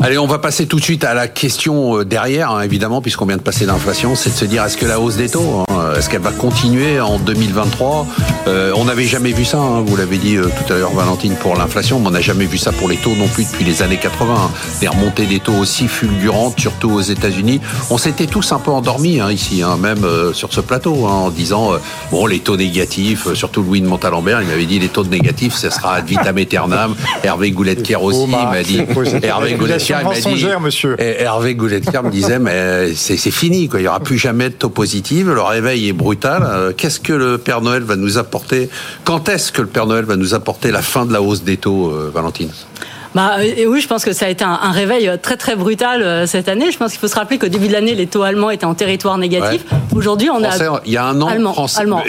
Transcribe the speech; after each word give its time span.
Allez, 0.00 0.18
on 0.18 0.26
va 0.26 0.38
passer 0.38 0.66
tout 0.66 0.78
de 0.78 0.84
suite 0.84 1.04
à 1.04 1.14
la 1.14 1.28
question 1.28 1.98
euh, 1.98 2.04
derrière, 2.04 2.52
hein, 2.52 2.62
évidemment, 2.62 3.02
puisqu'on 3.02 3.26
vient 3.26 3.36
de 3.36 3.42
passer 3.42 3.66
l'inflation, 3.66 4.14
c'est 4.14 4.30
de 4.30 4.34
se 4.34 4.44
dire 4.44 4.64
est-ce 4.64 4.76
que 4.76 4.86
la 4.86 5.00
hausse 5.00 5.16
des 5.16 5.28
taux, 5.28 5.64
hein, 5.68 5.92
est-ce 5.96 6.08
qu'elle 6.08 6.22
va 6.22 6.30
continuer 6.30 7.00
en 7.00 7.18
2023 7.18 8.06
euh, 8.46 8.72
On 8.76 8.84
n'avait 8.84 9.06
jamais 9.06 9.32
vu 9.32 9.44
ça, 9.44 9.58
hein, 9.58 9.82
vous 9.84 9.96
l'avez 9.96 10.18
dit 10.18 10.36
euh, 10.36 10.44
tout 10.44 10.72
à 10.72 10.76
l'heure, 10.76 10.92
Valentine, 10.92 11.34
pour 11.34 11.56
l'inflation, 11.56 11.98
mais 11.98 12.08
on 12.08 12.10
n'a 12.10 12.20
jamais 12.20 12.46
vu 12.46 12.58
ça 12.58 12.72
pour 12.72 12.88
les 12.88 12.96
taux 12.96 13.14
non 13.16 13.26
plus 13.28 13.44
depuis 13.50 13.64
les 13.64 13.82
années 13.82 13.96
80. 13.96 14.34
Hein. 14.34 14.50
Des 14.80 14.88
remontées 14.88 15.26
des 15.26 15.40
taux 15.40 15.54
aussi 15.54 15.88
fulgurantes, 15.88 16.60
surtout 16.60 16.90
aux 16.90 17.00
États-Unis. 17.00 17.60
On 17.90 17.98
s'était 17.98 18.26
tous 18.26 18.52
un 18.52 18.58
peu 18.58 18.70
endormis 18.70 19.20
hein, 19.20 19.30
ici, 19.30 19.62
hein, 19.62 19.76
même 19.76 20.04
euh, 20.04 20.32
sur 20.32 20.52
ce 20.52 20.60
plateau, 20.60 21.06
en 21.06 21.30
disant 21.30 21.72
bon 22.10 22.26
les 22.26 22.40
taux 22.40 22.56
négatifs, 22.56 23.32
surtout 23.34 23.62
Louis 23.62 23.80
de 23.80 23.86
Montalembert, 23.86 24.40
il 24.42 24.48
m'avait 24.48 24.66
dit 24.66 24.78
les 24.78 24.88
taux 24.88 25.04
négatifs, 25.04 25.54
ce 25.54 25.70
sera 25.70 25.94
ad 25.94 26.06
vitam 26.06 26.38
aeternam. 26.38 26.94
Hervé 27.22 27.50
Goulet-Kier 27.50 27.96
aussi 27.96 28.28
m'a 28.28 28.62
dit. 28.62 28.82
Hervé 29.32 29.56
dit. 30.34 30.46
Monsieur. 30.60 30.96
Hervé 30.98 31.54
Goulet-Kier 31.54 32.02
me 32.02 32.10
disait 32.10 32.38
mais 32.38 32.94
c'est 32.94 33.16
fini 33.30 33.68
quoi, 33.68 33.80
il 33.80 33.84
y 33.84 33.88
aura 33.88 34.00
plus 34.00 34.18
jamais 34.18 34.50
de 34.50 34.54
taux 34.54 34.70
positifs. 34.70 35.26
Le 35.26 35.40
réveil 35.40 35.88
est 35.88 35.92
brutal. 35.92 36.74
Qu'est-ce 36.76 37.00
que 37.00 37.12
le 37.12 37.38
Père 37.38 37.60
Noël 37.60 37.82
va 37.82 37.96
nous 37.96 38.18
apporter? 38.18 38.68
Quand 39.04 39.28
est-ce 39.28 39.52
que 39.52 39.62
le 39.62 39.68
Père 39.68 39.86
Noël 39.86 40.04
va 40.04 40.16
nous 40.16 40.34
apporter 40.34 40.70
la 40.70 40.82
fin 40.82 41.06
de 41.06 41.12
la 41.12 41.22
hausse 41.22 41.42
des 41.42 41.56
taux, 41.56 41.90
euh, 41.90 42.10
Valentine? 42.12 42.50
Bah, 43.14 43.44
et 43.44 43.66
oui, 43.66 43.80
je 43.80 43.88
pense 43.88 44.04
que 44.04 44.12
ça 44.12 44.26
a 44.26 44.28
été 44.28 44.44
un, 44.44 44.70
réveil 44.70 45.10
très 45.20 45.36
très 45.36 45.54
brutal 45.54 46.02
euh, 46.02 46.26
cette 46.26 46.48
année. 46.48 46.70
Je 46.70 46.78
pense 46.78 46.92
qu'il 46.92 47.00
faut 47.00 47.08
se 47.08 47.14
rappeler 47.14 47.38
qu'au 47.38 47.48
début 47.48 47.68
de 47.68 47.72
l'année, 47.72 47.94
les 47.94 48.06
taux 48.06 48.22
allemands 48.22 48.50
étaient 48.50 48.64
en 48.64 48.74
territoire 48.74 49.18
négatif. 49.18 49.64
Aujourd'hui, 49.94 50.30
on 50.30 50.42
a 50.42 50.50
il 50.84 50.92
y 50.92 50.96
a 50.96 51.04
un 51.04 51.20
an, 51.20 51.26
allemand, 51.28 51.54
allemand, 51.76 52.02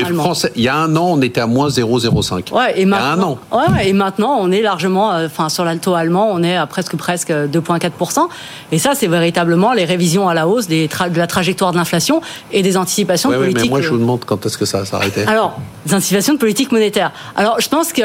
il 0.55 0.63
y 0.63 0.67
a 0.67 0.76
un 0.76 0.95
an, 0.95 1.07
on 1.12 1.21
était 1.21 1.41
à 1.41 1.48
moins 1.48 1.67
0,05. 1.67 2.53
Ouais, 2.53 2.79
et 2.79 2.85
maintenant, 2.85 3.39
il 3.52 3.55
y 3.55 3.59
a 3.59 3.62
un 3.62 3.70
an. 3.70 3.73
Ouais, 3.73 3.89
et 3.89 3.93
maintenant, 3.93 4.38
on 4.39 4.52
est 4.52 4.62
largement, 4.62 5.12
euh, 5.13 5.26
enfin, 5.26 5.49
sur 5.49 5.66
l'alto 5.66 5.93
allemand, 5.93 6.29
on 6.31 6.43
est 6.43 6.55
à 6.55 6.66
presque 6.67 6.95
presque 6.95 7.31
2,4 7.31 8.27
Et 8.71 8.79
ça, 8.79 8.91
c'est 8.95 9.07
véritablement 9.07 9.73
les 9.73 9.85
révisions 9.85 10.29
à 10.29 10.34
la 10.34 10.48
hausse 10.48 10.67
des 10.67 10.88
de 10.88 11.17
la 11.17 11.27
trajectoire 11.27 11.71
de 11.71 11.77
l'inflation 11.77 12.21
et 12.51 12.62
des 12.62 12.77
anticipations 12.77 13.29
ouais, 13.29 13.38
politiques. 13.38 13.63
mais 13.63 13.70
moi, 13.70 13.82
je 13.82 13.90
vous 13.90 13.98
demande 13.98 14.23
quand 14.26 14.45
est-ce 14.45 14.57
que 14.57 14.65
ça 14.65 14.79
va 14.79 14.85
s'arrêter. 14.85 15.26
Alors, 15.27 15.60
des 15.85 15.93
anticipations 15.93 16.34
de 16.34 16.40
politique 16.40 16.71
monétaire. 16.71 17.12
Alors, 17.35 17.60
je 17.60 17.67
pense 17.67 17.91
que 17.91 18.01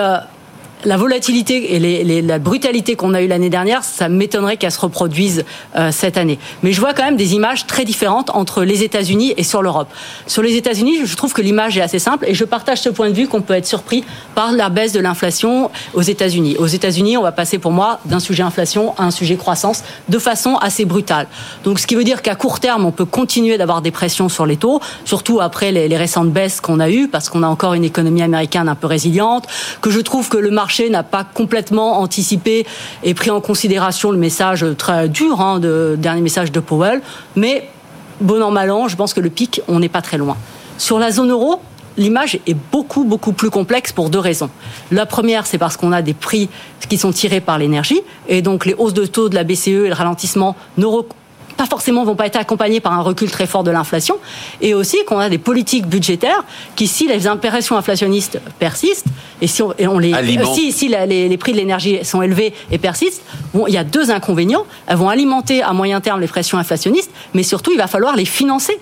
la 0.85 0.97
volatilité 0.97 1.75
et 1.75 2.23
la 2.23 2.39
brutalité 2.39 2.95
qu'on 2.95 3.15
a 3.15 3.23
eue 3.23 3.27
l'année 3.27 3.51
dernière, 3.51 3.85
ça 3.85 4.09
m'étonnerait 4.09 4.57
qu'elle 4.57 4.73
se 4.73 4.81
reproduise 4.81 5.45
euh, 5.77 5.91
cette 5.93 6.17
année. 6.17 6.39
Mais 6.63 6.73
je 6.73 6.81
vois 6.81 6.95
quand 6.95 7.05
même 7.05 7.17
des 7.17 7.35
images 7.35 7.67
très 7.67 7.85
différentes 7.85 8.31
entre 8.31 8.63
les 8.63 8.83
États-Unis 8.83 9.35
et 9.37 9.43
sur 9.43 9.63
l'Europe. 9.63 9.89
Sur 10.27 10.43
les 10.43 10.57
États-Unis, 10.57 11.01
je 11.05 11.17
trouve 11.17 11.33
que 11.33 11.43
l'image 11.43 11.77
est 11.77 11.81
assez 11.81 11.99
simple 11.99 12.27
et 12.29 12.35
je 12.35 12.45
partage 12.45 12.81
ce 12.81 12.89
point 12.89 13.11
de 13.11 13.15
vue 13.15 13.27
qu'on 13.27 13.43
peut 13.43 13.55
être 13.55 13.67
surpris 13.67 14.05
par 14.35 14.53
la 14.53 14.69
baisse 14.69 14.93
de 14.93 15.01
l'inflation 15.01 15.71
aux 15.95 16.03
États-Unis. 16.03 16.57
Aux 16.59 16.67
États-Unis, 16.67 17.17
on 17.17 17.23
va 17.23 17.33
passer 17.33 17.59
pour 17.59 17.73
moi 17.73 17.99
d'un 18.05 18.21
sujet 18.21 18.43
inflation 18.43 18.95
à 18.99 19.05
un 19.05 19.11
sujet 19.11 19.37
croissance 19.37 19.83
de 20.09 20.19
façon 20.19 20.57
assez 20.57 20.85
brutale. 20.85 21.27
Donc, 21.65 21.79
ce 21.81 21.87
qui 21.87 21.97
veut 21.97 22.05
dire 22.05 22.23
qu'à 22.23 22.37
court 22.37 22.61
terme, 22.61 22.85
on 22.85 22.93
peut 22.93 23.05
continuer 23.05 23.59
d'avoir 23.59 23.83
des 23.83 23.91
pressions 23.91 24.29
sur 24.29 24.47
les 24.47 24.57
taux, 24.57 24.81
surtout 25.05 25.41
après 25.41 25.73
les, 25.73 25.89
les 25.89 25.97
récentes 25.97 26.31
baisses 26.31 26.61
qu'on 26.61 26.81
a 26.81 26.89
eues, 26.89 27.09
parce 27.09 27.29
qu'on 27.29 27.43
a 27.43 27.49
encore 27.49 27.75
une 27.75 27.85
économie 27.85 28.23
américaine 28.23 28.69
un 28.69 28.75
peu 28.75 28.87
résiliente, 28.87 29.47
que 29.81 29.91
je 29.91 30.01
trouve 30.01 30.29
que 30.29 30.37
le 30.37 30.51
marché 30.51 30.68
marché 30.69 30.91
n'a 30.91 31.03
pas 31.03 31.25
complètement 31.25 31.99
anticipé 31.99 32.67
et 33.03 33.15
pris 33.15 33.31
en 33.31 33.41
considération 33.41 34.11
le 34.11 34.19
message 34.19 34.67
très 34.77 35.09
dur, 35.09 35.41
hein, 35.41 35.61
de, 35.61 35.97
dernier 35.99 36.21
message 36.21 36.53
de 36.53 36.61
Powell. 36.61 37.01
Mais 37.37 37.71
bon 38.21 38.43
an, 38.43 38.51
mal 38.51 38.71
an, 38.71 38.87
je 38.87 38.95
pense 38.95 39.15
que 39.15 39.21
le 39.21 39.31
pic, 39.31 39.63
on 39.67 39.81
n'est 39.81 39.89
pas 39.89 40.03
très 40.03 40.19
loin. 40.19 40.37
Sur 40.77 40.99
la 40.99 41.11
zone 41.11 41.31
euro, 41.31 41.63
l'image 41.97 42.39
est 42.47 42.57
beaucoup, 42.71 43.05
beaucoup 43.05 43.33
plus 43.33 43.49
complexe 43.49 43.93
pour 43.93 44.11
deux 44.11 44.19
raisons. 44.19 44.51
La 44.91 45.07
première, 45.07 45.47
c'est 45.47 45.57
parce 45.57 45.79
qu'on 45.79 45.91
a 45.91 46.03
des 46.03 46.13
prix 46.13 46.51
qui 46.91 46.99
sont 46.99 47.13
tirés 47.13 47.41
par 47.41 47.57
l'énergie, 47.57 48.03
et 48.29 48.43
donc 48.43 48.67
les 48.67 48.75
hausses 48.75 48.93
de 48.93 49.07
taux 49.07 49.31
de 49.31 49.37
la 49.37 49.45
BCE 49.45 49.69
et 49.69 49.89
le 49.89 49.95
ralentissement 49.95 50.55
ne 50.77 50.85
pas 51.59 51.67
forcément 51.67 52.05
vont 52.05 52.15
pas 52.15 52.27
être 52.27 52.37
accompagnés 52.37 52.81
par 52.81 52.93
un 52.93 53.03
recul 53.03 53.31
très 53.31 53.47
fort 53.47 53.65
de 53.65 53.71
l'inflation, 53.71 54.17
et 54.63 54.73
aussi 54.73 54.97
qu'on 55.07 55.19
a 55.19 55.29
des 55.29 55.39
politiques 55.39 55.87
budgétaires 55.87 56.45
qui, 56.77 56.87
si 56.87 57.07
les 57.07 57.27
impressions 57.27 57.77
inflationnistes 57.77 58.41
persistent, 58.59 59.09
et 59.43 59.47
si 59.47 59.63
on, 59.63 59.99
les, 59.99 60.15
si, 60.55 60.73
si 60.73 60.89
les, 60.89 61.37
prix 61.37 61.53
de 61.53 61.59
l'énergie 61.59 61.99
sont 62.05 62.23
élevés 62.23 62.55
et 62.71 62.79
persistent, 62.79 63.23
bon, 63.53 63.67
il 63.67 63.75
y 63.75 63.77
a 63.77 63.85
deux 63.85 64.11
inconvénients. 64.11 64.65
Elles 64.87 64.97
vont 64.97 65.09
alimenter 65.09 65.63
à 65.63 65.73
moyen 65.73 66.01
terme 66.01 66.21
les 66.21 66.27
pressions 66.27 66.59
inflationnistes, 66.59 67.11
mais 67.35 67.43
surtout, 67.43 67.73
il 67.73 67.79
va 67.79 67.87
falloir 67.87 68.17
les 68.17 68.25
financer 68.25 68.79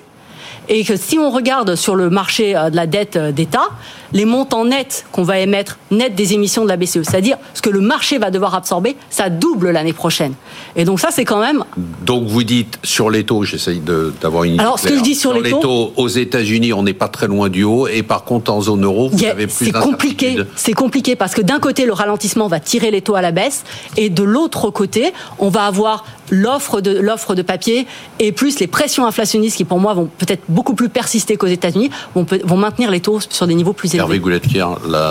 et 0.69 0.85
que 0.85 0.97
si 0.97 1.19
on 1.19 1.31
regarde 1.31 1.75
sur 1.77 1.95
le 1.95 2.11
marché 2.11 2.57
euh, 2.57 2.71
de 2.71 2.77
la 2.77 2.87
dette 2.87 3.17
euh, 3.17 3.33
d'État, 3.33 3.71
les 4.13 4.25
montants 4.25 4.65
nets 4.65 5.05
qu'on 5.13 5.23
va 5.23 5.39
émettre, 5.39 5.79
net 5.91 6.15
des 6.15 6.33
émissions 6.33 6.65
de 6.65 6.69
la 6.69 6.77
BCE, 6.77 7.03
c'est-à-dire 7.03 7.37
ce 7.55 7.63
que 7.63 7.71
le 7.71 7.81
marché 7.81 8.19
va 8.19 8.31
devoir 8.31 8.55
absorber, 8.55 8.97
ça 9.11 9.31
double 9.31 9.71
l'année 9.71 9.93
prochaine. 9.93 10.35
Et 10.77 10.85
donc 10.85 11.01
ça, 11.01 11.09
c'est 11.11 11.25
quand 11.25 11.41
même... 11.41 11.65
Donc 12.05 12.27
vous 12.27 12.45
dites 12.45 12.79
sur 12.83 13.11
les 13.11 13.25
taux, 13.25 13.43
j'essaye 13.43 13.81
d'avoir 14.21 14.45
une... 14.45 14.61
Alors 14.61 14.79
ce 14.79 14.89
que 14.89 14.97
je 14.97 15.03
dis 15.03 15.15
sur, 15.15 15.35
les, 15.35 15.51
taux, 15.51 15.93
aux 15.97 16.09
États-Unis, 16.09 16.73
on 16.73 16.83
n'est 16.83 16.95
pas 16.95 17.09
très 17.09 17.27
loin 17.27 17.49
du 17.49 17.65
haut, 17.65 17.89
et 17.89 18.03
par 18.03 18.25
contre 18.25 18.53
en 18.53 18.61
zone 18.61 18.85
euro, 18.85 19.09
vous 19.09 19.25
avez 19.25 19.47
plus 19.47 19.67
C'est 19.67 19.73
compliqué, 19.73 20.37
c'est 20.55 20.73
compliqué 20.73 21.17
parce 21.17 21.35
que 21.35 21.43
d'un 21.43 21.59
côté, 21.59 21.85
le 21.85 21.93
ralentissement 21.93 22.49
va 22.49 22.61
tirer 22.61 22.91
les 22.91 23.03
taux 23.03 23.17
à 23.17 23.23
la 23.23 23.33
baisse, 23.33 23.65
et 23.97 24.09
de 24.09 24.23
l'autre 24.23 24.71
côté, 24.71 25.13
on 25.39 25.49
va 25.49 25.65
avoir 25.65 26.05
l'offre 26.31 26.81
de 26.81 26.99
l'offre 26.99 27.35
de 27.35 27.43
papier 27.43 27.87
et 28.19 28.33
plus 28.33 28.59
les 28.59 28.67
pressions 28.67 29.07
inflationnistes 29.07 29.57
qui 29.57 29.65
pour 29.65 29.79
moi 29.79 29.95
vont 29.95 30.09
peut-être 30.19 30.43
beaucoup 30.57 30.77
plus 30.81 30.91
persister 31.01 31.33
qu'aux 31.39 31.55
États-Unis 31.61 31.91
vont, 32.15 32.27
vont 32.51 32.61
maintenir 32.67 32.89
les 32.91 33.03
taux 33.07 33.21
sur 33.37 33.47
des 33.47 33.57
niveaux 33.61 33.77
plus 33.81 33.91
élevés. 33.95 34.05
Hervé 34.07 34.19
Goulettier, 34.19 34.65
la, 34.89 35.07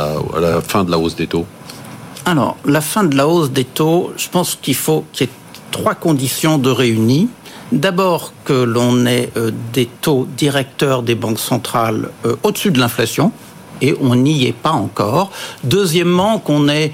la 0.46 0.62
fin 0.72 0.84
de 0.86 0.92
la 0.94 0.98
hausse 1.02 1.16
des 1.16 1.30
taux. 1.34 1.46
Alors 2.26 2.58
la 2.66 2.82
fin 2.82 3.04
de 3.12 3.16
la 3.16 3.26
hausse 3.32 3.52
des 3.60 3.68
taux, 3.80 4.12
je 4.18 4.28
pense 4.36 4.50
qu'il 4.62 4.80
faut 4.86 5.02
qu'il 5.14 5.28
y 5.28 5.30
ait 5.30 5.34
trois 5.78 5.96
conditions 6.08 6.58
de 6.58 6.72
réunies. 6.84 7.30
D'abord 7.72 8.22
que 8.48 8.58
l'on 8.76 9.06
ait 9.06 9.30
euh, 9.38 9.52
des 9.74 9.88
taux 10.06 10.28
directeurs 10.44 11.00
des 11.10 11.18
banques 11.24 11.44
centrales 11.52 12.04
euh, 12.26 12.36
au-dessus 12.44 12.72
de 12.72 12.80
l'inflation, 12.80 13.32
et 13.82 13.96
on 14.00 14.16
n'y 14.16 14.46
est 14.50 14.60
pas 14.68 14.76
encore. 14.88 15.32
Deuxièmement, 15.64 16.40
qu'on 16.40 16.70
ait 16.70 16.92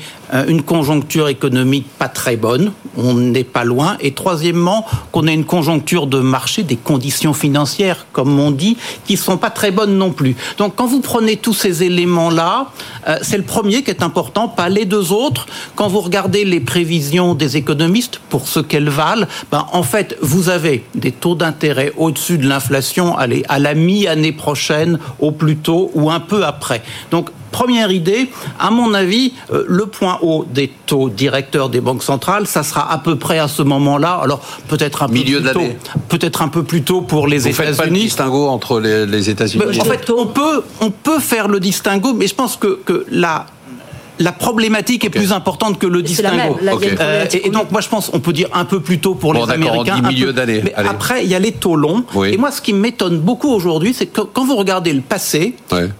une 0.48 0.62
conjoncture 0.62 1.28
économique 1.28 1.88
pas 1.98 2.08
très 2.08 2.38
bonne, 2.38 2.72
on 2.98 3.14
n'est 3.14 3.44
pas 3.44 3.64
loin. 3.64 3.98
Et 4.00 4.14
troisièmement, 4.14 4.86
qu'on 5.12 5.28
ait 5.28 5.34
une 5.34 5.46
conjoncture 5.46 6.08
de 6.08 6.20
marché, 6.20 6.64
des 6.64 6.78
conditions 6.78 7.34
financières, 7.34 8.06
comme 8.14 8.40
on 8.40 8.52
dit, 8.52 8.78
qui 9.06 9.18
sont 9.18 9.38
pas 9.38 9.50
très 9.50 9.72
bonnes 9.72 9.98
non 9.98 10.12
plus. 10.12 10.36
Donc 10.58 10.76
quand 10.76 10.88
vous 10.88 11.02
prenez 11.02 11.38
tous 11.38 11.54
ces 11.54 11.84
éléments-là, 11.84 12.72
euh, 13.08 13.18
c'est 13.22 13.38
le 13.38 13.44
premier 13.44 13.84
qui 13.84 13.92
est 13.92 14.04
important, 14.04 14.48
pas 14.48 14.70
les 14.70 14.86
deux 14.86 15.12
autres. 15.12 15.48
Quand 15.76 15.88
vous 15.88 16.02
regardez 16.02 16.46
les 16.46 16.60
prévisions 16.60 17.36
des 17.36 17.58
économistes, 17.58 18.20
pour 18.30 18.48
ce 18.48 18.60
qu'elles 18.60 18.90
valent, 18.90 19.28
ben, 19.52 19.66
en 19.72 19.84
fait, 19.84 20.18
vous 20.22 20.50
avez 20.50 20.84
des 20.96 21.12
taux 21.12 21.36
d'intérêt 21.36 21.94
au-dessus 21.98 22.38
de 22.38 22.48
l'inflation, 22.48 23.18
allez, 23.18 23.44
à 23.50 23.60
la 23.60 23.74
mi-année 23.74 24.32
prochaine, 24.32 25.00
au 25.20 25.32
plus 25.32 25.58
tôt, 25.58 25.92
ou 25.94 26.10
un 26.10 26.20
peu 26.20 26.46
après. 26.46 26.82
Donc 27.12 27.30
Première 27.52 27.92
idée, 27.92 28.30
à 28.60 28.72
mon 28.72 28.94
avis, 28.94 29.34
euh, 29.52 29.66
le 29.68 29.86
point 29.86 30.20
haut 30.22 30.46
des 30.50 30.72
taux 30.86 31.10
directeurs 31.10 31.70
des 31.70 31.82
banques 31.82 32.04
centrales, 32.04 32.48
ça 32.48 32.64
sera 32.64 32.92
à 32.92 32.98
peu 32.98 33.18
près 33.18 33.40
à 33.40 33.48
ce 33.48 33.62
moment-là. 33.62 34.20
Alors 34.22 34.40
peut-être 34.68 35.04
un 35.04 35.08
Milieu 35.08 35.42
peu 35.42 35.52
plus 35.52 35.54
tôt, 35.54 35.76
peut-être 36.10 36.42
un 36.42 36.48
peu 36.48 36.64
plus 36.64 36.84
tôt 36.84 37.02
pour 37.02 37.28
les 37.28 37.48
États-Unis. 37.48 37.68
Faites 37.68 37.78
pas 37.78 37.86
le 37.86 37.92
distinguo 37.92 38.48
entre 38.48 38.80
les, 38.80 39.30
États-Unis. 39.30 39.80
En 39.80 39.84
fait, 39.86 40.10
on 40.10 40.28
peut 40.28 40.64
on 40.80 40.92
peut 40.92 41.20
faire 41.20 41.48
le 41.48 41.60
distinguo, 41.60 42.14
mais 42.14 42.28
je 42.28 42.36
pense 42.36 42.56
que 42.56 42.80
que 42.86 43.06
la 43.10 43.46
la 44.22 44.32
problématique 44.32 45.06
est 45.06 45.10
plus 45.10 45.32
importante 45.32 45.80
que 45.80 45.88
le 45.88 46.02
distinguo. 46.02 46.58
Euh, 47.00 47.26
et, 47.34 47.50
donc, 47.50 47.72
moi, 47.72 47.82
je 47.82 47.90
pense, 47.90 48.12
on 48.14 48.20
peut 48.20 48.34
dire 48.34 48.48
un 48.54 48.66
peu 48.66 48.80
plus 48.80 49.00
tôt 49.00 49.16
pour 49.16 49.34
les 49.34 49.50
Américains. 49.50 50.02
On 50.04 50.08
milieu 50.08 50.34
d'année. 50.34 50.62
Mais 50.64 50.74
après, 50.76 51.24
il 51.24 51.30
y 51.30 51.36
a 51.36 51.40
les 51.40 51.52
taux 51.52 51.76
longs. 51.76 52.04
Et 52.26 52.38
moi, 52.38 52.52
ce 52.52 52.62
qui 52.62 52.74
m'étonne 52.74 53.20
beaucoup 53.20 53.50
aujourd'hui, 53.50 53.94
c'est 53.94 54.08
que 54.08 54.22
quand 54.22 54.46
vous 54.46 54.56
regardez 54.56 54.94
le 54.94 55.02
passé, 55.02 55.56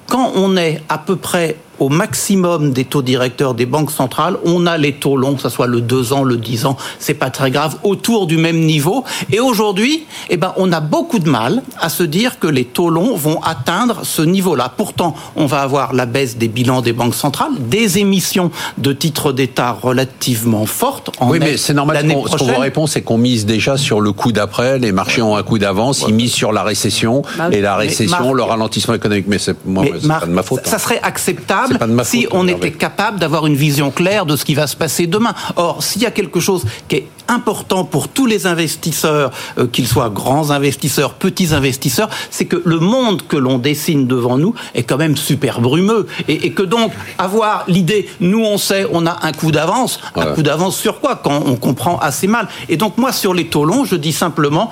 quand 0.08 0.32
on 0.36 0.58
est 0.58 0.82
à 0.90 0.98
peu 0.98 1.16
près 1.16 1.58
au 1.82 1.90
maximum 1.90 2.74
des 2.74 2.86
taux 2.86 3.02
directeurs 3.02 3.56
des 3.56 3.66
banques 3.66 3.90
centrales. 3.90 4.38
On 4.46 4.68
a 4.68 4.78
les 4.78 4.94
taux 4.94 5.18
longs, 5.18 5.34
que 5.34 5.42
ce 5.42 5.50
soit 5.50 5.66
le 5.66 5.82
2 5.82 6.14
ans, 6.14 6.24
le 6.24 6.38
10 6.38 6.68
ans, 6.68 6.78
c'est 7.00 7.16
pas 7.16 7.32
très 7.32 7.50
grave, 7.50 7.78
autour 7.82 8.28
du 8.28 8.38
même 8.38 8.60
niveau. 8.60 9.04
Et 9.32 9.40
aujourd'hui, 9.40 10.06
eh 10.30 10.38
ben, 10.38 10.54
on 10.58 10.72
a 10.72 10.80
beaucoup 10.80 11.18
de 11.18 11.28
mal 11.28 11.64
à 11.80 11.90
se 11.90 12.04
dire 12.04 12.38
que 12.38 12.46
les 12.46 12.66
taux 12.66 12.92
longs 12.92 13.16
vont 13.16 13.42
atteindre 13.42 14.02
ce 14.04 14.22
niveau-là. 14.22 14.72
Pourtant, 14.78 15.16
on 15.36 15.48
va 15.48 15.62
avoir 15.62 15.94
la 15.94 16.06
baisse 16.06 16.38
des 16.38 16.48
bilans 16.48 16.82
des 16.82 16.94
banques 16.94 17.16
centrales, 17.16 17.54
des 17.60 17.98
émissions 17.98 18.52
de 18.78 18.94
titres 18.94 19.32
d'État 19.32 19.72
relativement 19.72 20.68
fortes. 20.68 21.10
En 21.20 21.32
oui, 21.32 21.40
mais 21.40 21.58
c'est 21.58 21.74
normal. 21.74 22.06
Ce 22.08 22.38
qu'on 22.38 22.46
vous 22.46 22.60
répond, 22.60 22.86
c'est 22.86 23.02
qu'on 23.02 23.18
mise 23.18 23.48
déjà 23.48 23.76
sur 23.76 24.02
le 24.02 24.12
coup 24.12 24.32
d'après. 24.32 24.78
Les 24.78 24.92
marchés 24.92 25.24
ont 25.24 25.36
un 25.36 25.44
coup 25.44 25.58
d'avance. 25.58 26.06
Ils 26.08 26.14
misent 26.14 26.34
sur 26.34 26.52
la 26.52 26.62
récession. 26.62 27.24
Bah 27.40 27.50
et 27.52 27.60
la 27.60 27.76
récession, 27.76 28.34
le 28.34 28.44
ralentissement 28.44 28.94
économique. 28.94 29.26
Mais 29.28 29.40
c'est 29.40 29.56
moi, 29.66 29.84
pas 30.20 30.28
de 30.28 30.32
ma 30.32 30.44
faute. 30.44 30.68
Ça, 30.68 30.76
hein. 30.76 30.80
serait 30.80 31.00
acceptable 31.02 31.71
capable 31.74 32.06
si 32.06 32.28
on 32.32 32.48
était 32.48 32.72
capable 32.72 33.20
d'avoir 33.20 33.48
une 33.48 33.56
vision 33.56 33.92
claire 33.92 34.26
de 34.26 34.36
ce 34.36 34.46
qui 34.46 34.56
va 34.56 34.68
se 34.68 34.76
passer 34.76 35.08
demain. 35.08 35.34
Or, 35.56 35.84
s'il 35.84 36.02
y 36.02 36.06
a 36.06 36.12
quelque 36.12 36.40
chose 36.40 36.66
qui 36.88 36.98
est 36.98 37.08
important 37.28 37.86
pour 37.86 38.08
tous 38.10 38.26
les 38.26 38.46
investisseurs, 38.48 39.32
euh, 39.58 39.68
qu'ils 39.68 39.88
soient 39.88 40.10
grands 40.10 40.52
investisseurs, 40.52 41.14
petits 41.14 41.54
investisseurs, 41.54 42.10
c'est 42.30 42.46
que 42.46 42.62
le 42.66 42.80
monde 42.80 43.26
que 43.28 43.38
l'on 43.38 43.58
dessine 43.58 44.08
devant 44.08 44.38
nous 44.38 44.54
est 44.76 44.84
quand 44.84 44.98
même 44.98 45.16
super 45.16 45.62
brumeux. 45.62 46.08
Et, 46.28 46.52
que 46.52 46.64
donc, 46.64 46.92
avoir 47.18 47.64
l'idée, 47.68 48.10
nous 48.20 48.44
on 48.44 48.58
sait, 48.58 48.86
on 48.92 49.06
a 49.06 49.20
un 49.26 49.32
coup 49.32 49.52
d'avance, 49.52 50.00
un 50.16 50.34
coup 50.34 50.44
d'avance 50.44 50.78
sur 50.78 51.00
quoi 51.00 51.16
Quand 51.16 51.44
on 51.46 51.56
comprend 51.56 51.98
assez 52.00 52.28
mal. 52.28 52.48
Et 52.70 52.78
donc, 52.78 52.98
moi, 52.98 53.12
sur 53.12 53.34
les 53.34 53.48
taux 53.48 53.66
longs, 53.66 53.86
je 53.86 53.96
dis 53.96 54.12
simplement, 54.12 54.70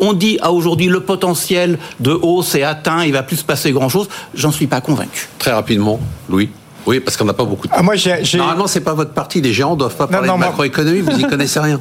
on 0.00 0.12
dit 0.12 0.38
à 0.42 0.52
aujourd'hui 0.52 0.86
le 0.86 1.00
potentiel 1.00 1.78
de 2.00 2.10
hausse 2.10 2.54
est 2.54 2.62
atteint, 2.62 3.04
il 3.04 3.12
va 3.12 3.22
plus 3.22 3.36
se 3.36 3.44
passer 3.44 3.72
grand 3.72 3.88
chose. 3.88 4.08
J'en 4.34 4.52
suis 4.52 4.66
pas 4.66 4.80
convaincu. 4.80 5.28
Très 5.38 5.52
rapidement, 5.52 6.00
Louis. 6.28 6.50
Oui, 6.86 7.00
parce 7.00 7.16
qu'on 7.16 7.24
n'a 7.24 7.34
pas 7.34 7.44
beaucoup 7.44 7.66
de 7.66 7.72
temps. 7.72 7.78
Ah, 7.78 7.82
moi, 7.82 7.96
j'ai, 7.96 8.22
Normalement, 8.36 8.66
c'est 8.66 8.80
pas 8.80 8.94
votre 8.94 9.12
parti. 9.12 9.40
Les 9.40 9.52
géants 9.52 9.76
doivent 9.76 9.96
pas 9.96 10.06
parler 10.06 10.28
de 10.28 10.34
macroéconomie. 10.34 11.00
Vous 11.00 11.18
y 11.18 11.22
connaissez 11.28 11.58
rien. 11.58 11.80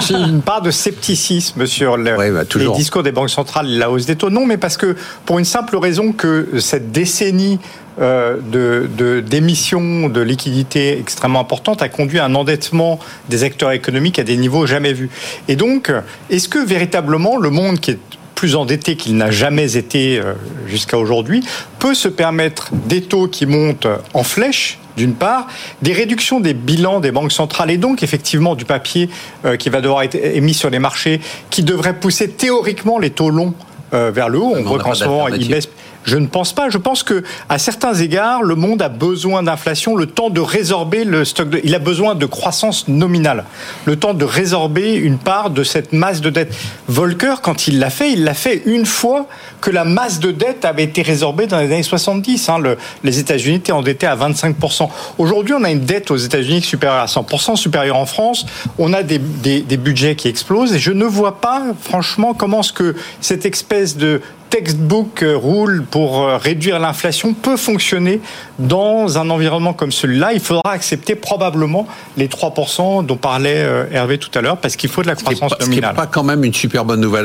j'ai 0.00 0.14
une 0.14 0.42
part 0.42 0.62
de 0.62 0.70
scepticisme 0.70 1.66
sur 1.66 1.96
le, 1.96 2.16
bah, 2.16 2.44
les 2.54 2.68
discours 2.70 3.02
des 3.02 3.12
banques 3.12 3.30
centrales, 3.30 3.66
la 3.66 3.90
hausse 3.90 4.06
des 4.06 4.16
taux. 4.16 4.30
Non, 4.30 4.46
mais 4.46 4.56
parce 4.56 4.76
que 4.76 4.96
pour 5.24 5.38
une 5.38 5.44
simple 5.44 5.76
raison 5.76 6.12
que 6.12 6.60
cette 6.60 6.92
décennie 6.92 7.58
euh, 7.98 8.36
de, 8.52 9.20
d'émissions 9.20 10.08
de, 10.08 10.20
liquidités 10.20 10.98
extrêmement 10.98 11.40
importantes 11.40 11.80
a 11.80 11.88
conduit 11.88 12.18
à 12.18 12.26
un 12.26 12.34
endettement 12.34 12.98
des 13.30 13.42
acteurs 13.42 13.72
économiques 13.72 14.18
à 14.18 14.22
des 14.22 14.36
niveaux 14.36 14.66
jamais 14.66 14.92
vus. 14.92 15.08
Et 15.48 15.56
donc, 15.56 15.90
est-ce 16.28 16.48
que 16.48 16.58
véritablement 16.58 17.38
le 17.38 17.48
monde 17.48 17.80
qui 17.80 17.92
est 17.92 17.98
plus 18.36 18.54
endetté 18.54 18.94
qu'il 18.94 19.16
n'a 19.16 19.32
jamais 19.32 19.76
été 19.76 20.20
euh, 20.20 20.34
jusqu'à 20.68 20.98
aujourd'hui, 20.98 21.42
peut 21.80 21.94
se 21.94 22.06
permettre 22.06 22.68
des 22.72 23.02
taux 23.02 23.26
qui 23.26 23.46
montent 23.46 23.88
en 24.14 24.22
flèche, 24.22 24.78
d'une 24.96 25.14
part, 25.14 25.48
des 25.82 25.92
réductions 25.92 26.38
des 26.38 26.54
bilans 26.54 27.00
des 27.00 27.10
banques 27.10 27.32
centrales 27.32 27.70
et 27.70 27.78
donc 27.78 28.02
effectivement 28.02 28.54
du 28.54 28.64
papier 28.64 29.10
euh, 29.44 29.56
qui 29.56 29.70
va 29.70 29.80
devoir 29.80 30.02
être 30.02 30.14
émis 30.14 30.54
sur 30.54 30.70
les 30.70 30.78
marchés, 30.78 31.20
qui 31.50 31.64
devrait 31.64 31.98
pousser 31.98 32.28
théoriquement 32.30 32.98
les 32.98 33.10
taux 33.10 33.30
longs 33.30 33.54
euh, 33.94 34.10
vers 34.10 34.28
le 34.28 34.38
haut. 34.38 34.54
On 34.54 34.62
voit 34.62 34.78
qu'en 34.78 34.94
ce 34.94 35.04
moment, 35.04 35.28
il 35.28 35.48
baisse 35.48 35.68
je 36.06 36.16
ne 36.16 36.26
pense 36.26 36.52
pas. 36.52 36.70
Je 36.70 36.78
pense 36.78 37.02
que, 37.02 37.22
à 37.48 37.58
certains 37.58 37.94
égards, 37.94 38.42
le 38.42 38.54
monde 38.54 38.80
a 38.80 38.88
besoin 38.88 39.42
d'inflation, 39.42 39.96
le 39.96 40.06
temps 40.06 40.30
de 40.30 40.40
résorber 40.40 41.04
le 41.04 41.24
stock. 41.24 41.50
De... 41.50 41.60
Il 41.64 41.74
a 41.74 41.78
besoin 41.78 42.14
de 42.14 42.26
croissance 42.26 42.88
nominale, 42.88 43.44
le 43.84 43.96
temps 43.96 44.14
de 44.14 44.24
résorber 44.24 44.94
une 44.94 45.18
part 45.18 45.50
de 45.50 45.64
cette 45.64 45.92
masse 45.92 46.20
de 46.20 46.30
dette. 46.30 46.54
Volcker, 46.88 47.34
quand 47.42 47.66
il 47.66 47.80
l'a 47.80 47.90
fait, 47.90 48.12
il 48.12 48.24
l'a 48.24 48.34
fait 48.34 48.62
une 48.66 48.86
fois 48.86 49.26
que 49.60 49.70
la 49.70 49.84
masse 49.84 50.20
de 50.20 50.30
dette 50.30 50.64
avait 50.64 50.84
été 50.84 51.02
résorbée 51.02 51.46
dans 51.46 51.58
les 51.58 51.66
années 51.66 51.82
70. 51.82 52.48
Hein. 52.48 52.58
Le, 52.60 52.78
les 53.02 53.18
États-Unis 53.18 53.56
étaient 53.56 53.72
endettés 53.72 54.06
à 54.06 54.16
25% 54.16 54.88
Aujourd'hui, 55.18 55.54
on 55.54 55.64
a 55.64 55.70
une 55.70 55.80
dette 55.80 56.10
aux 56.10 56.16
États-Unis 56.16 56.62
supérieure 56.62 57.02
à 57.02 57.08
100 57.08 57.56
supérieure 57.56 57.96
en 57.96 58.06
France. 58.06 58.46
On 58.78 58.92
a 58.92 59.02
des, 59.02 59.18
des, 59.18 59.60
des 59.60 59.76
budgets 59.76 60.14
qui 60.14 60.28
explosent 60.28 60.72
et 60.72 60.78
je 60.78 60.92
ne 60.92 61.04
vois 61.04 61.40
pas, 61.40 61.62
franchement, 61.80 62.34
comment 62.34 62.62
ce 62.62 62.72
que 62.72 62.94
cette 63.20 63.44
espèce 63.44 63.96
de 63.96 64.20
textbook 64.50 65.22
euh, 65.22 65.36
rule 65.36 65.84
pour 65.90 66.22
euh, 66.22 66.36
réduire 66.36 66.78
l'inflation 66.78 67.34
peut 67.34 67.56
fonctionner 67.56 68.20
dans 68.58 69.18
un 69.18 69.30
environnement 69.30 69.72
comme 69.72 69.92
celui-là. 69.92 70.32
Il 70.32 70.40
faudra 70.40 70.72
accepter 70.72 71.14
probablement 71.14 71.86
les 72.16 72.28
3% 72.28 73.04
dont 73.04 73.16
parlait 73.16 73.62
euh, 73.62 73.84
Hervé 73.90 74.18
tout 74.18 74.30
à 74.38 74.42
l'heure 74.42 74.58
parce 74.58 74.76
qu'il 74.76 74.90
faut 74.90 75.02
de 75.02 75.08
la 75.08 75.14
croissance 75.14 75.58
nominale. 75.60 75.84
Ce 75.84 75.88
n'est 75.90 75.96
pas 75.96 76.06
quand 76.06 76.22
même 76.22 76.44
une 76.44 76.54
super 76.54 76.84
bonne 76.84 77.00
nouvelle. 77.00 77.24